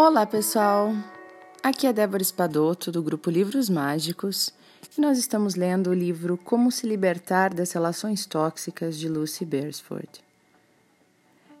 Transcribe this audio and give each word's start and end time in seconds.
Olá, 0.00 0.24
pessoal! 0.24 0.92
Aqui 1.60 1.84
é 1.84 1.92
Débora 1.92 2.22
Espadoto, 2.22 2.92
do 2.92 3.02
grupo 3.02 3.28
Livros 3.28 3.68
Mágicos, 3.68 4.54
e 4.96 5.00
nós 5.00 5.18
estamos 5.18 5.56
lendo 5.56 5.90
o 5.90 5.92
livro 5.92 6.38
Como 6.38 6.70
se 6.70 6.86
Libertar 6.86 7.52
das 7.52 7.72
Relações 7.72 8.24
Tóxicas 8.24 8.96
de 8.96 9.08
Lucy 9.08 9.44
Beresford. 9.44 10.08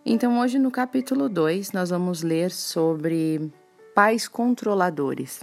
Então, 0.06 0.38
hoje 0.38 0.56
no 0.56 0.70
capítulo 0.70 1.28
2, 1.28 1.72
nós 1.72 1.90
vamos 1.90 2.22
ler 2.22 2.52
sobre 2.52 3.50
pais 3.92 4.28
controladores. 4.28 5.42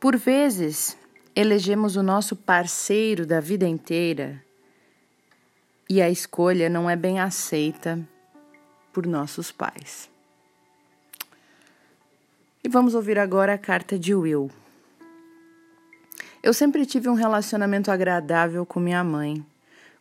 Por 0.00 0.16
vezes, 0.16 0.98
elegemos 1.32 1.94
o 1.94 2.02
nosso 2.02 2.34
parceiro 2.34 3.24
da 3.24 3.38
vida 3.38 3.68
inteira 3.68 4.42
e 5.88 6.02
a 6.02 6.10
escolha 6.10 6.68
não 6.68 6.90
é 6.90 6.96
bem 6.96 7.20
aceita 7.20 8.00
por 8.92 9.06
nossos 9.06 9.52
pais. 9.52 10.12
E 12.66 12.68
vamos 12.70 12.94
ouvir 12.94 13.18
agora 13.18 13.52
a 13.52 13.58
carta 13.58 13.98
de 13.98 14.14
Will. 14.14 14.50
Eu 16.42 16.54
sempre 16.54 16.86
tive 16.86 17.10
um 17.10 17.14
relacionamento 17.14 17.90
agradável 17.90 18.64
com 18.64 18.80
minha 18.80 19.04
mãe. 19.04 19.44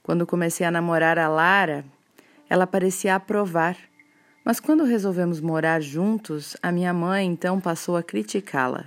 Quando 0.01 0.25
comecei 0.25 0.65
a 0.65 0.71
namorar 0.71 1.19
a 1.19 1.27
Lara, 1.27 1.83
ela 2.49 2.65
parecia 2.65 3.15
aprovar. 3.15 3.75
Mas 4.45 4.61
quando 4.61 4.85
resolvemos 4.85 5.41
morar 5.41 5.81
juntos, 5.81 6.55
a 6.63 6.71
minha 6.71 6.93
mãe 6.93 7.27
então 7.27 7.59
passou 7.59 7.97
a 7.97 8.03
criticá-la. 8.03 8.85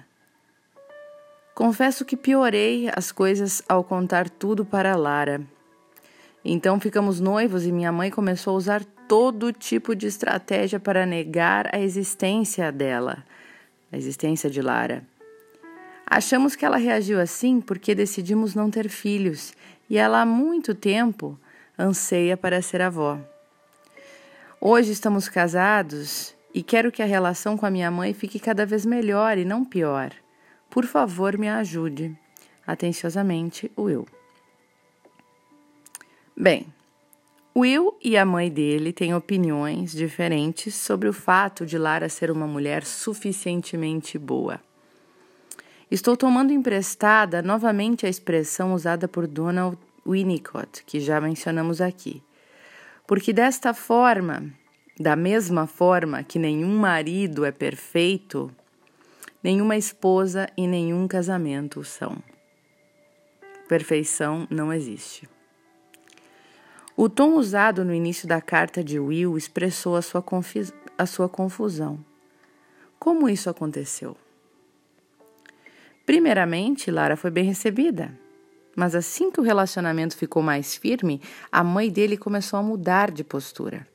Confesso 1.55 2.03
que 2.03 2.17
piorei 2.17 2.91
as 2.97 3.12
coisas 3.12 3.62
ao 3.69 3.84
contar 3.84 4.31
tudo 4.31 4.65
para 4.65 4.97
Lara. 4.97 5.43
Então 6.43 6.81
ficamos 6.81 7.20
noivos 7.20 7.67
e 7.67 7.73
minha 7.73 7.93
mãe 7.93 8.11
começou 8.11 8.55
a 8.55 8.56
usar 8.56 8.84
todo 9.06 9.53
tipo 9.53 9.95
de 9.95 10.06
estratégia 10.06 10.81
para 10.81 11.05
negar 11.05 11.69
a 11.75 11.79
existência 11.79 12.73
dela 12.73 13.23
a 13.91 13.97
existência 13.97 14.51
de 14.51 14.61
Lara. 14.61 15.05
Achamos 16.06 16.55
que 16.55 16.65
ela 16.65 16.77
reagiu 16.77 17.20
assim 17.20 17.61
porque 17.61 17.95
decidimos 17.95 18.55
não 18.55 18.70
ter 18.70 18.89
filhos 18.89 19.55
e 19.91 19.98
ela 19.98 20.23
há 20.23 20.27
muito 20.27 20.75
tempo 20.75 21.39
anseia 21.78 22.37
para 22.37 22.62
ser 22.62 22.81
avó. 22.81 23.19
Hoje 24.61 24.93
estamos 24.93 25.28
casados 25.28 26.34
e 26.55 26.62
quero 26.62 26.91
que 26.91 27.03
a 27.03 27.06
relação 27.06 27.56
com 27.56 27.67
a 27.67 27.70
minha 27.70 27.91
mãe 27.91 28.15
fique 28.15 28.39
cada 28.39 28.65
vez 28.65 28.87
melhor 28.87 29.37
e 29.37 29.45
não 29.45 29.65
pior. 29.65 30.12
Por 30.71 30.87
favor, 30.87 31.37
me 31.37 31.48
ajude. 31.48 32.17
Atenciosamente, 32.67 33.71
Will. 33.78 34.06
Bem, 36.37 36.67
Will 37.59 37.97
e 38.05 38.19
a 38.19 38.25
mãe 38.27 38.51
dele 38.51 38.93
têm 38.93 39.15
opiniões 39.15 39.93
diferentes 39.93 40.75
sobre 40.75 41.09
o 41.09 41.12
fato 41.12 41.65
de 41.65 41.79
Lara 41.79 42.07
ser 42.07 42.31
uma 42.31 42.47
mulher 42.47 42.85
suficientemente 42.85 44.19
boa. 44.19 44.61
Estou 45.91 46.19
tomando 46.19 46.53
emprestada 46.53 47.41
novamente 47.41 48.05
a 48.05 48.11
expressão 48.11 48.75
usada 48.75 49.09
por 49.09 49.27
Donald 49.27 49.79
Winnicott, 50.07 50.84
que 50.84 51.01
já 51.01 51.19
mencionamos 51.19 51.81
aqui. 51.81 52.23
Porque 53.07 53.33
desta 53.33 53.73
forma, 53.73 54.53
da 55.01 55.17
mesma 55.17 55.67
forma 55.67 56.23
que 56.23 56.39
nenhum 56.39 56.77
marido 56.77 57.43
é 57.43 57.53
perfeito, 57.53 58.51
nenhuma 59.43 59.79
esposa 59.79 60.47
e 60.59 60.67
nenhum 60.67 61.09
casamento 61.09 61.83
são. 61.83 62.19
Perfeição 63.67 64.47
não 64.51 64.71
existe. 64.71 65.27
O 66.97 67.11
tom 67.11 67.34
usado 67.34 67.84
no 67.84 67.92
início 67.92 68.27
da 68.27 68.41
carta 68.41 68.83
de 68.83 68.98
Will 68.98 69.36
expressou 69.36 69.97
a 69.97 70.02
sua, 70.02 70.25
a 70.97 71.05
sua 71.05 71.28
confusão. 71.28 72.03
Como 72.98 73.28
isso 73.28 73.50
aconteceu? 73.50 74.16
Primeiramente, 76.06 76.91
Lara 76.91 77.14
foi 77.14 77.30
bem 77.30 77.44
recebida. 77.44 78.19
Mas 78.75 78.94
assim 78.94 79.31
que 79.31 79.38
o 79.38 79.43
relacionamento 79.43 80.16
ficou 80.16 80.43
mais 80.43 80.75
firme, 80.75 81.21
a 81.53 81.62
mãe 81.62 81.91
dele 81.91 82.16
começou 82.16 82.59
a 82.59 82.62
mudar 82.62 83.10
de 83.10 83.22
postura. 83.22 83.87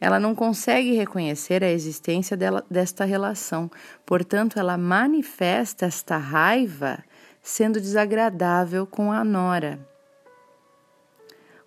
Ela 0.00 0.18
não 0.18 0.34
consegue 0.34 0.94
reconhecer 0.94 1.62
a 1.62 1.70
existência 1.70 2.36
dela, 2.36 2.64
desta 2.68 3.04
relação, 3.04 3.70
portanto, 4.04 4.58
ela 4.58 4.76
manifesta 4.76 5.86
esta 5.86 6.16
raiva 6.16 7.02
sendo 7.42 7.80
desagradável 7.80 8.86
com 8.86 9.12
a 9.12 9.24
nora. 9.24 9.78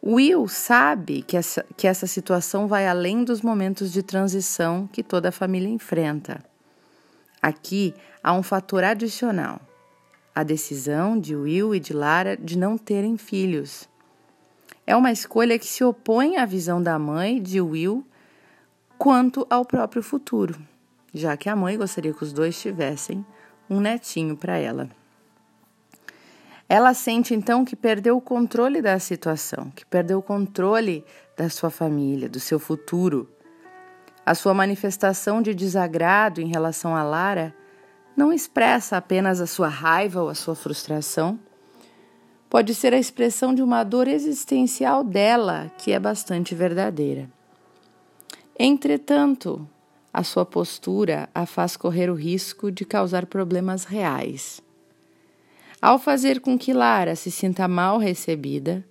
Will 0.04 0.48
sabe 0.48 1.22
que 1.22 1.38
essa, 1.38 1.64
que 1.78 1.88
essa 1.88 2.08
situação 2.08 2.68
vai 2.68 2.88
além 2.88 3.24
dos 3.24 3.44
momentos 3.44 3.92
de 3.92 4.02
transição 4.02 4.88
que 4.92 5.04
toda 5.04 5.30
a 5.30 5.32
família 5.32 5.70
enfrenta. 5.70 6.44
Aqui 7.40 7.94
há 8.24 8.34
um 8.34 8.42
fator 8.42 8.84
adicional: 8.84 9.62
a 10.34 10.42
decisão 10.42 11.20
de 11.20 11.36
Will 11.36 11.76
e 11.76 11.80
de 11.80 11.94
Lara 11.94 12.36
de 12.36 12.58
não 12.58 12.80
terem 12.80 13.16
filhos. 13.16 13.88
É 14.88 14.96
uma 14.96 15.12
escolha 15.12 15.60
que 15.60 15.68
se 15.68 15.84
opõe 15.84 16.38
à 16.38 16.46
visão 16.46 16.82
da 16.82 16.98
mãe 16.98 17.40
de 17.40 17.62
Will 17.62 18.04
quanto 18.98 19.46
ao 19.52 19.64
próprio 19.64 20.02
futuro, 20.02 20.60
já 21.14 21.38
que 21.38 21.48
a 21.48 21.56
mãe 21.56 21.78
gostaria 21.78 22.14
que 22.14 22.24
os 22.24 22.34
dois 22.34 22.60
tivessem 22.60 23.24
um 23.70 23.80
netinho 23.80 24.36
para 24.36 24.58
ela. 24.58 24.90
Ela 26.74 26.94
sente 26.94 27.34
então 27.34 27.66
que 27.66 27.76
perdeu 27.76 28.16
o 28.16 28.22
controle 28.22 28.82
da 28.82 28.98
situação, 28.98 29.70
que 29.76 29.86
perdeu 29.86 30.20
o 30.20 30.22
controle 30.22 31.04
da 31.36 31.50
sua 31.50 31.70
família, 31.70 32.30
do 32.30 32.40
seu 32.40 32.58
futuro. 32.58 33.30
A 34.26 34.34
sua 34.34 34.54
manifestação 34.54 35.42
de 35.42 35.54
desagrado 35.54 36.40
em 36.40 36.48
relação 36.48 36.96
a 36.96 37.04
Lara 37.04 37.54
não 38.16 38.32
expressa 38.32 38.96
apenas 38.96 39.42
a 39.42 39.48
sua 39.48 39.68
raiva 39.68 40.22
ou 40.22 40.30
a 40.30 40.34
sua 40.34 40.56
frustração. 40.56 41.38
Pode 42.50 42.74
ser 42.74 42.94
a 42.94 42.98
expressão 42.98 43.54
de 43.54 43.62
uma 43.62 43.84
dor 43.84 44.08
existencial 44.08 45.04
dela, 45.04 45.70
que 45.78 45.92
é 45.92 46.00
bastante 46.00 46.56
verdadeira. 46.56 47.30
Entretanto, 48.58 49.68
a 50.14 50.24
sua 50.24 50.46
postura 50.46 51.28
a 51.36 51.46
faz 51.46 51.76
correr 51.76 52.10
o 52.10 52.16
risco 52.16 52.72
de 52.72 52.86
causar 52.86 53.26
problemas 53.26 53.84
reais. 53.84 54.64
Ao 55.82 55.98
fazer 55.98 56.40
com 56.42 56.60
que 56.60 56.74
Lara 56.74 57.16
se 57.16 57.32
sinta 57.32 57.68
mal 57.68 57.98
recebida, 57.98 58.86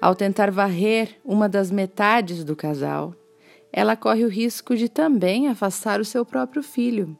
ao 0.00 0.12
tentar 0.12 0.50
varrer 0.50 1.16
uma 1.24 1.48
das 1.48 1.70
metades 1.70 2.42
do 2.42 2.56
casal, 2.56 3.14
ela 3.72 3.94
corre 3.94 4.24
o 4.24 4.28
risco 4.28 4.74
de 4.74 4.88
também 4.88 5.46
afastar 5.46 6.00
o 6.00 6.04
seu 6.04 6.24
próprio 6.24 6.64
filho. 6.64 7.16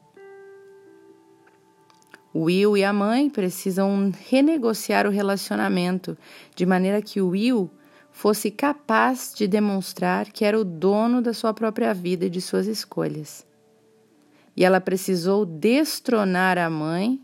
Will 2.35 2.75
e 2.75 2.83
a 2.83 2.91
mãe 2.91 3.29
precisam 3.29 4.11
renegociar 4.29 5.07
o 5.07 5.09
relacionamento 5.09 6.17
de 6.53 6.65
maneira 6.65 7.01
que 7.01 7.21
Will 7.21 7.71
fosse 8.11 8.51
capaz 8.51 9.33
de 9.33 9.47
demonstrar 9.47 10.31
que 10.31 10.43
era 10.43 10.59
o 10.59 10.65
dono 10.65 11.21
da 11.21 11.33
sua 11.33 11.53
própria 11.53 11.93
vida 11.93 12.25
e 12.25 12.29
de 12.29 12.41
suas 12.41 12.67
escolhas. 12.67 13.47
E 14.55 14.65
ela 14.65 14.81
precisou 14.81 15.45
destronar 15.45 16.57
a 16.57 16.69
mãe 16.69 17.21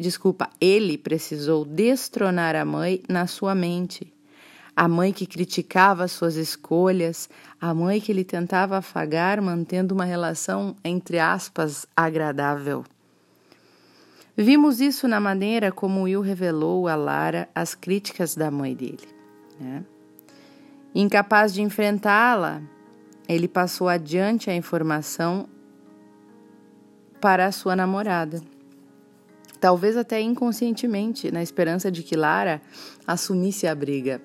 desculpa, 0.00 0.48
ele 0.58 0.96
precisou 0.96 1.64
destronar 1.64 2.56
a 2.56 2.64
mãe 2.64 3.02
na 3.08 3.26
sua 3.26 3.54
mente. 3.54 4.12
A 4.74 4.88
mãe 4.88 5.12
que 5.12 5.26
criticava 5.26 6.08
suas 6.08 6.36
escolhas, 6.36 7.28
a 7.60 7.74
mãe 7.74 8.00
que 8.00 8.10
ele 8.10 8.24
tentava 8.24 8.78
afagar, 8.78 9.42
mantendo 9.42 9.94
uma 9.94 10.06
relação, 10.06 10.74
entre 10.82 11.18
aspas, 11.18 11.86
agradável. 11.94 12.82
Vimos 14.34 14.80
isso 14.80 15.06
na 15.06 15.20
maneira 15.20 15.70
como 15.70 16.04
Will 16.04 16.22
revelou 16.22 16.88
a 16.88 16.94
Lara 16.94 17.46
as 17.54 17.74
críticas 17.74 18.34
da 18.34 18.50
mãe 18.50 18.74
dele. 18.74 19.06
Né? 19.60 19.84
Incapaz 20.94 21.52
de 21.52 21.60
enfrentá-la, 21.60 22.62
ele 23.28 23.46
passou 23.46 23.86
adiante 23.86 24.48
a 24.48 24.54
informação 24.54 25.46
para 27.20 27.44
a 27.44 27.52
sua 27.52 27.76
namorada 27.76 28.40
talvez 29.60 29.96
até 29.96 30.20
inconscientemente, 30.20 31.30
na 31.30 31.42
esperança 31.42 31.90
de 31.90 32.02
que 32.02 32.16
Lara 32.16 32.62
assumisse 33.06 33.66
a 33.66 33.74
briga. 33.74 34.20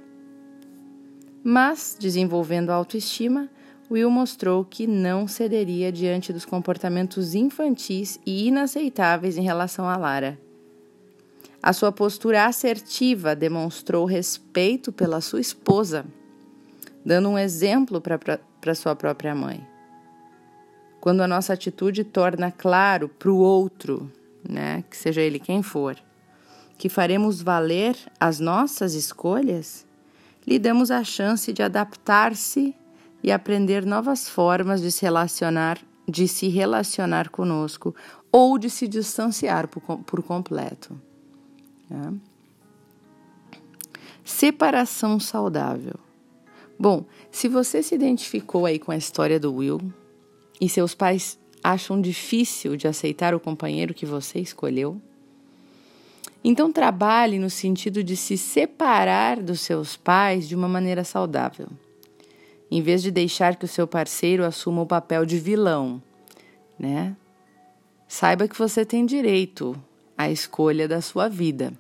Mas, 1.43 1.95
desenvolvendo 1.99 2.71
a 2.71 2.75
autoestima, 2.75 3.49
Will 3.91 4.09
mostrou 4.09 4.65
que 4.65 4.87
não 4.87 5.27
cederia 5.27 5.91
diante 5.91 6.33
dos 6.33 6.45
comportamentos 6.45 7.35
infantis 7.35 8.19
e 8.25 8.47
inaceitáveis 8.47 9.37
em 9.37 9.43
relação 9.43 9.87
a 9.87 9.95
Lara. 9.95 10.39
A 11.61 11.71
sua 11.71 11.91
postura 11.91 12.45
assertiva 12.45 13.35
demonstrou 13.35 14.05
respeito 14.05 14.91
pela 14.91 15.21
sua 15.21 15.41
esposa, 15.41 16.05
dando 17.05 17.29
um 17.29 17.38
exemplo 17.38 18.01
para 18.01 18.75
sua 18.75 18.95
própria 18.95 19.35
mãe. 19.35 19.65
Quando 20.99 21.21
a 21.21 21.27
nossa 21.27 21.53
atitude 21.53 22.03
torna 22.03 22.51
claro 22.51 23.07
para 23.07 23.29
o 23.29 23.38
outro 23.38 24.11
né, 24.50 24.83
que 24.89 24.97
seja 24.97 25.21
ele 25.21 25.39
quem 25.39 25.62
for, 25.62 25.97
que 26.77 26.89
faremos 26.89 27.42
valer 27.42 27.95
as 28.19 28.39
nossas 28.39 28.94
escolhas, 28.94 29.86
lhe 30.45 30.59
damos 30.59 30.92
a 30.92 31.03
chance 31.03 31.51
de 31.51 31.63
adaptar-se 31.63 32.75
e 33.24 33.31
aprender 33.31 33.86
novas 33.86 34.30
formas 34.30 34.81
de 34.81 34.92
se 34.92 35.03
relacionar 35.03 35.80
de 36.07 36.27
se 36.27 36.47
relacionar 36.47 37.30
conosco 37.30 37.95
ou 38.31 38.57
de 38.57 38.69
se 38.69 38.88
distanciar 38.88 39.68
por, 39.68 39.81
por 39.81 40.21
completo. 40.21 41.00
Tá? 41.89 42.13
Separação 44.24 45.19
saudável. 45.19 45.95
Bom, 46.77 47.06
se 47.31 47.48
você 47.48 47.81
se 47.81 47.95
identificou 47.95 48.65
aí 48.65 48.77
com 48.77 48.91
a 48.91 48.98
história 48.98 49.39
do 49.39 49.53
Will 49.53 49.81
e 50.59 50.68
seus 50.68 50.94
pais 50.94 51.39
acham 51.65 52.00
difícil 52.00 52.77
de 52.77 52.88
aceitar 52.88 53.33
o 53.33 53.39
companheiro 53.39 53.91
que 53.91 54.06
você 54.06 54.39
escolheu, 54.39 55.01
então 56.44 56.71
trabalhe 56.71 57.39
no 57.39 57.50
sentido 57.50 58.03
de 58.03 58.15
se 58.15 58.38
separar 58.38 59.41
dos 59.41 59.62
seus 59.62 59.97
pais 59.97 60.47
de 60.47 60.56
uma 60.56 60.67
maneira 60.67 61.03
saudável. 61.03 61.67
Em 62.69 62.83
vez 62.83 63.01
de 63.01 63.09
deixar 63.09 63.56
que 63.56 63.65
o 63.65 63.67
seu 63.67 63.88
parceiro 63.88 64.45
assuma 64.45 64.83
o 64.83 64.85
papel 64.85 65.25
de 65.25 65.39
vilão, 65.39 66.00
né? 66.77 67.15
Saiba 68.07 68.47
que 68.47 68.57
você 68.57 68.85
tem 68.85 69.03
direito 69.03 69.75
à 70.15 70.29
escolha 70.29 70.88
da 70.88 71.01
sua 71.01 71.27
vida. 71.27 71.73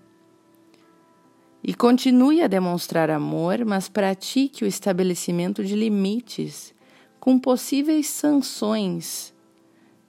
E 1.63 1.75
continue 1.75 2.41
a 2.41 2.47
demonstrar 2.47 3.11
amor, 3.11 3.63
mas 3.65 3.87
pratique 3.87 4.63
o 4.63 4.67
estabelecimento 4.67 5.63
de 5.63 5.75
limites 5.75 6.73
com 7.19 7.37
possíveis 7.37 8.07
sanções, 8.07 9.34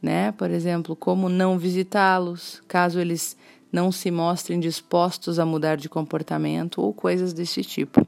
né? 0.06 0.30
Por 0.30 0.52
exemplo, 0.52 0.94
como 0.94 1.28
não 1.28 1.58
visitá-los, 1.58 2.62
caso 2.68 3.00
eles 3.00 3.36
não 3.72 3.90
se 3.90 4.08
mostrem 4.08 4.60
dispostos 4.60 5.40
a 5.40 5.44
mudar 5.44 5.76
de 5.76 5.88
comportamento 5.88 6.80
ou 6.80 6.94
coisas 6.94 7.32
desse 7.32 7.64
tipo. 7.64 8.06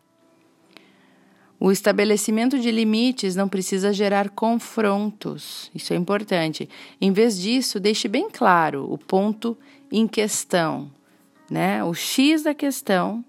O 1.59 1.73
estabelecimento 1.73 2.56
de 2.56 2.71
limites 2.71 3.35
não 3.35 3.49
precisa 3.49 3.93
gerar 3.93 4.31
confrontos, 4.31 5.73
isso 5.75 5.93
é 5.93 5.97
importante. 5.97 6.69
Em 7.00 7.11
vez 7.11 7.37
disso, 7.37 7.81
deixe 7.81 8.06
bem 8.06 8.31
claro 8.31 8.87
o 8.89 8.97
ponto 8.97 9.59
em 9.91 10.06
questão, 10.06 10.89
né? 11.51 11.83
O 11.83 11.93
X 11.94 12.44
da 12.44 12.55
questão 12.55 13.25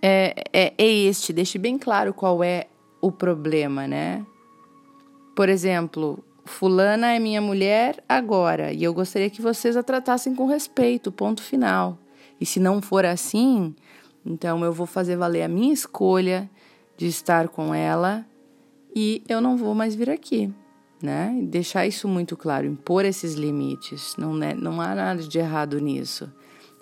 é, 0.00 0.34
é, 0.50 0.72
é 0.78 0.90
este, 0.90 1.30
deixe 1.30 1.58
bem 1.58 1.76
claro 1.76 2.14
qual 2.14 2.42
é 2.42 2.68
o 3.02 3.12
problema, 3.12 3.86
né? 3.86 4.24
Por 5.36 5.50
exemplo, 5.50 6.24
Fulana 6.44 7.12
é 7.12 7.18
minha 7.18 7.40
mulher 7.40 8.02
agora 8.08 8.72
e 8.72 8.82
eu 8.82 8.92
gostaria 8.92 9.30
que 9.30 9.40
vocês 9.40 9.76
a 9.76 9.82
tratassem 9.82 10.34
com 10.34 10.46
respeito, 10.46 11.12
ponto 11.12 11.42
final. 11.42 11.98
E 12.40 12.46
se 12.46 12.58
não 12.58 12.82
for 12.82 13.04
assim, 13.04 13.74
então 14.26 14.64
eu 14.64 14.72
vou 14.72 14.86
fazer 14.86 15.16
valer 15.16 15.42
a 15.42 15.48
minha 15.48 15.72
escolha 15.72 16.50
de 16.96 17.06
estar 17.06 17.48
com 17.48 17.74
ela 17.74 18.26
e 18.94 19.22
eu 19.28 19.40
não 19.40 19.56
vou 19.56 19.74
mais 19.74 19.94
vir 19.94 20.10
aqui, 20.10 20.52
né? 21.00 21.36
E 21.40 21.46
deixar 21.46 21.86
isso 21.86 22.08
muito 22.08 22.36
claro, 22.36 22.66
impor 22.66 23.04
esses 23.04 23.34
limites. 23.34 24.14
Não, 24.18 24.42
é, 24.42 24.54
não 24.54 24.80
há 24.80 24.94
nada 24.94 25.22
de 25.22 25.38
errado 25.38 25.80
nisso. 25.80 26.30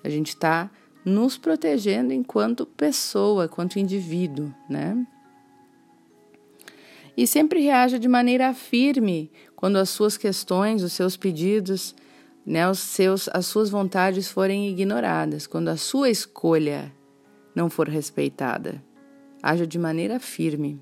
A 0.03 0.09
gente 0.09 0.29
está 0.29 0.71
nos 1.05 1.37
protegendo 1.37 2.13
enquanto 2.13 2.67
pessoa, 2.67 3.45
enquanto 3.45 3.79
indivíduo, 3.79 4.53
né? 4.69 5.07
E 7.17 7.27
sempre 7.27 7.61
reaja 7.61 7.99
de 7.99 8.09
maneira 8.09 8.53
firme 8.55 9.31
quando 9.57 9.77
as 9.77 9.91
suas 9.91 10.17
questões, 10.17 10.83
os 10.83 10.93
seus 10.93 11.17
pedidos, 11.17 11.95
né, 12.45 12.69
os 12.69 12.79
seus, 12.79 13.29
as 13.29 13.47
suas 13.47 13.71
vontades 13.71 14.29
forem 14.29 14.69
ignoradas, 14.69 15.47
quando 15.47 15.69
a 15.69 15.77
sua 15.77 16.09
escolha 16.09 16.93
não 17.55 17.69
for 17.69 17.89
respeitada. 17.89 18.83
Haja 19.43 19.67
de 19.67 19.79
maneira 19.79 20.19
firme. 20.19 20.81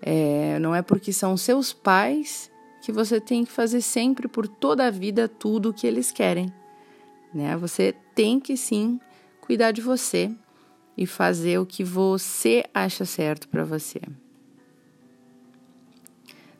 É, 0.00 0.58
não 0.58 0.74
é 0.74 0.82
porque 0.82 1.12
são 1.12 1.36
seus 1.36 1.72
pais 1.72 2.50
que 2.82 2.90
você 2.90 3.20
tem 3.20 3.44
que 3.44 3.52
fazer 3.52 3.80
sempre 3.80 4.26
por 4.26 4.48
toda 4.48 4.86
a 4.86 4.90
vida 4.90 5.28
tudo 5.28 5.70
o 5.70 5.72
que 5.72 5.86
eles 5.86 6.10
querem. 6.10 6.52
Né? 7.32 7.56
Você 7.56 7.94
tem 8.14 8.40
que 8.40 8.56
sim 8.56 9.00
cuidar 9.40 9.70
de 9.70 9.80
você 9.80 10.30
e 10.96 11.06
fazer 11.06 11.58
o 11.58 11.66
que 11.66 11.84
você 11.84 12.64
acha 12.74 13.04
certo 13.04 13.48
para 13.48 13.64
você. 13.64 14.00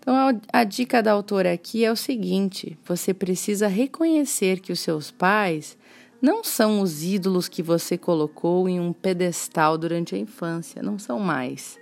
Então, 0.02 0.40
a, 0.52 0.64
dica 0.64 1.00
da 1.00 1.12
autora 1.12 1.52
aqui 1.52 1.84
é 1.84 1.92
o 1.92 1.96
seguinte: 1.96 2.76
você 2.84 3.14
precisa 3.14 3.68
reconhecer 3.68 4.58
que 4.58 4.72
os 4.72 4.80
seus 4.80 5.12
pais 5.12 5.78
não 6.20 6.42
são 6.42 6.80
os 6.80 7.04
ídolos 7.04 7.48
que 7.48 7.62
você 7.62 7.96
colocou 7.96 8.68
em 8.68 8.80
um 8.80 8.92
pedestal 8.92 9.78
durante 9.78 10.14
a 10.16 10.18
infância, 10.18 10.82
não 10.82 10.98
são 10.98 11.20
mais, 11.20 11.78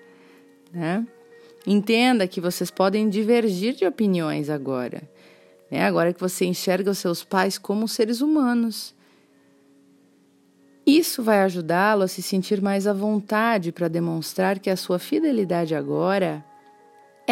né? 0.70 1.06
Entenda 1.66 2.28
que 2.28 2.42
vocês 2.42 2.70
podem 2.70 3.08
divergir 3.08 3.74
de 3.74 3.86
opiniões 3.86 4.50
agora, 4.50 5.02
né? 5.70 5.86
Agora 5.86 6.12
que 6.12 6.20
você 6.20 6.44
enxerga 6.44 6.90
os 6.90 6.98
seus 6.98 7.24
pais 7.24 7.56
como 7.56 7.88
seres 7.88 8.20
humanos. 8.20 8.94
Isso 10.86 11.22
vai 11.22 11.40
ajudá-lo 11.40 12.02
a 12.02 12.08
se 12.08 12.20
sentir 12.20 12.60
mais 12.60 12.86
à 12.86 12.92
vontade 12.92 13.72
para 13.72 13.88
demonstrar 13.88 14.58
que 14.58 14.68
a 14.68 14.76
sua 14.76 14.98
fidelidade 14.98 15.74
agora 15.74 16.44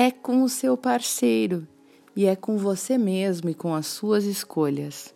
é 0.01 0.13
com 0.13 0.45
o 0.45 0.49
seu 0.49 0.77
parceiro 0.77 1.67
e 2.15 2.25
é 2.25 2.37
com 2.37 2.57
você 2.57 2.97
mesmo 2.97 3.51
e 3.51 3.55
com 3.55 3.75
as 3.75 3.89
suas 3.89 4.23
escolhas. 4.23 5.13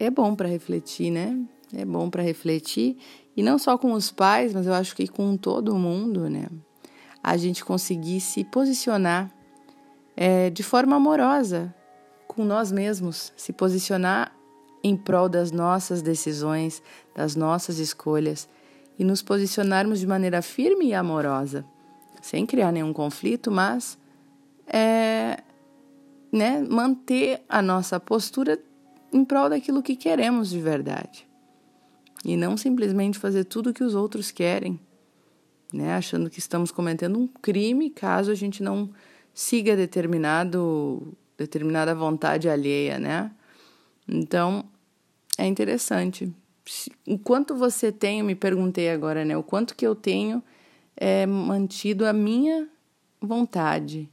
É 0.00 0.10
bom 0.10 0.34
para 0.34 0.48
refletir, 0.48 1.12
né? 1.12 1.38
É 1.72 1.84
bom 1.84 2.10
para 2.10 2.24
refletir 2.24 2.96
e 3.36 3.42
não 3.42 3.56
só 3.56 3.78
com 3.78 3.92
os 3.92 4.10
pais, 4.10 4.52
mas 4.52 4.66
eu 4.66 4.74
acho 4.74 4.96
que 4.96 5.06
com 5.06 5.36
todo 5.36 5.76
mundo, 5.76 6.28
né? 6.28 6.48
A 7.22 7.36
gente 7.36 7.64
conseguir 7.64 8.20
se 8.20 8.42
posicionar 8.42 9.32
é, 10.16 10.50
de 10.50 10.64
forma 10.64 10.96
amorosa 10.96 11.72
com 12.26 12.44
nós 12.44 12.72
mesmos, 12.72 13.32
se 13.36 13.52
posicionar 13.52 14.36
em 14.82 14.96
prol 14.96 15.28
das 15.28 15.52
nossas 15.52 16.02
decisões, 16.02 16.82
das 17.14 17.36
nossas 17.36 17.78
escolhas 17.78 18.48
e 18.98 19.04
nos 19.04 19.22
posicionarmos 19.22 20.00
de 20.00 20.06
maneira 20.08 20.42
firme 20.42 20.86
e 20.86 20.94
amorosa 20.94 21.64
sem 22.24 22.46
criar 22.46 22.72
nenhum 22.72 22.90
conflito, 22.90 23.50
mas 23.50 23.98
é, 24.66 25.42
né, 26.32 26.66
manter 26.66 27.42
a 27.46 27.60
nossa 27.60 28.00
postura 28.00 28.58
em 29.12 29.22
prol 29.22 29.50
daquilo 29.50 29.82
que 29.82 29.94
queremos 29.94 30.48
de 30.48 30.58
verdade. 30.58 31.28
E 32.24 32.34
não 32.34 32.56
simplesmente 32.56 33.18
fazer 33.18 33.44
tudo 33.44 33.68
o 33.68 33.74
que 33.74 33.84
os 33.84 33.94
outros 33.94 34.30
querem, 34.30 34.80
né, 35.70 35.92
achando 35.92 36.30
que 36.30 36.38
estamos 36.38 36.70
cometendo 36.70 37.18
um 37.18 37.26
crime 37.26 37.90
caso 37.90 38.30
a 38.30 38.34
gente 38.34 38.62
não 38.62 38.88
siga 39.34 39.76
determinado 39.76 41.14
determinada 41.36 41.94
vontade 41.94 42.48
alheia, 42.48 42.98
né? 42.98 43.30
Então, 44.08 44.64
é 45.36 45.44
interessante. 45.44 46.32
O 47.06 47.18
quanto 47.18 47.54
você 47.54 47.92
tem, 47.92 48.20
eu 48.20 48.24
me 48.24 48.34
perguntei 48.34 48.88
agora, 48.88 49.26
né? 49.26 49.36
O 49.36 49.42
quanto 49.42 49.74
que 49.74 49.86
eu 49.86 49.94
tenho 49.94 50.42
é, 50.96 51.26
mantido 51.26 52.06
a 52.06 52.12
minha 52.12 52.68
vontade 53.20 54.08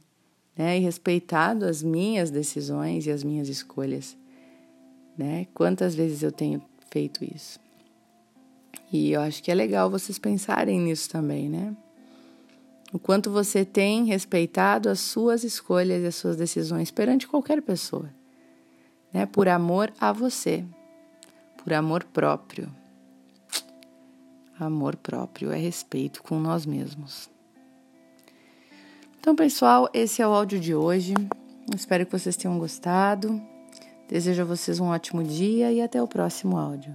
né, 0.56 0.78
e 0.78 0.80
respeitado 0.80 1.64
as 1.64 1.82
minhas 1.82 2.30
decisões 2.30 3.06
e 3.06 3.10
as 3.10 3.22
minhas 3.22 3.48
escolhas. 3.48 4.16
Né? 5.16 5.46
Quantas 5.54 5.94
vezes 5.94 6.22
eu 6.22 6.32
tenho 6.32 6.62
feito 6.90 7.24
isso? 7.24 7.60
E 8.92 9.12
eu 9.12 9.20
acho 9.22 9.42
que 9.42 9.50
é 9.50 9.54
legal 9.54 9.90
vocês 9.90 10.18
pensarem 10.18 10.78
nisso 10.78 11.08
também, 11.08 11.48
né? 11.48 11.74
O 12.92 12.98
quanto 12.98 13.30
você 13.30 13.64
tem 13.64 14.04
respeitado 14.04 14.90
as 14.90 15.00
suas 15.00 15.44
escolhas 15.44 16.02
e 16.02 16.06
as 16.06 16.14
suas 16.14 16.36
decisões 16.36 16.90
perante 16.90 17.26
qualquer 17.26 17.62
pessoa, 17.62 18.10
né? 19.10 19.24
Por 19.24 19.48
amor 19.48 19.90
a 19.98 20.12
você, 20.12 20.62
por 21.56 21.72
amor 21.72 22.04
próprio. 22.04 22.70
Amor 24.58 24.96
próprio 24.96 25.50
é 25.50 25.56
respeito 25.56 26.22
com 26.22 26.38
nós 26.38 26.66
mesmos. 26.66 27.30
Então, 29.18 29.36
pessoal, 29.36 29.88
esse 29.94 30.20
é 30.20 30.26
o 30.26 30.32
áudio 30.32 30.58
de 30.58 30.74
hoje. 30.74 31.14
Espero 31.74 32.04
que 32.04 32.12
vocês 32.12 32.36
tenham 32.36 32.58
gostado. 32.58 33.40
Desejo 34.08 34.42
a 34.42 34.44
vocês 34.44 34.80
um 34.80 34.88
ótimo 34.88 35.22
dia 35.22 35.72
e 35.72 35.80
até 35.80 36.02
o 36.02 36.08
próximo 36.08 36.56
áudio. 36.56 36.94